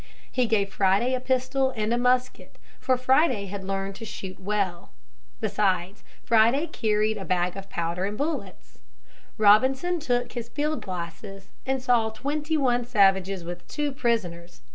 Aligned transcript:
He 0.31 0.47
gave 0.47 0.73
Friday 0.73 1.13
a 1.13 1.19
pistol 1.19 1.69
and 1.75 1.93
a 1.93 1.97
musket, 1.99 2.57
for 2.79 2.97
Friday 2.97 3.45
had 3.45 3.63
learned 3.63 3.93
to 3.97 4.03
shoot 4.05 4.39
well. 4.39 4.89
Besides 5.41 6.03
Friday 6.23 6.65
carried 6.65 7.17
a 7.19 7.23
bag 7.23 7.55
of 7.55 7.69
powder 7.69 8.05
and 8.05 8.17
bullets. 8.17 8.79
Robinson 9.37 9.99
took 9.99 10.31
his 10.31 10.49
field 10.49 10.81
glasses 10.81 11.49
and 11.67 11.83
saw 11.83 12.09
twenty 12.09 12.57
one 12.57 12.83
savages 12.83 13.43
with 13.43 13.67
two 13.67 13.91
prisoners. 13.91 14.61